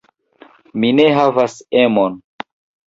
[0.79, 2.21] Mi ne havas emon.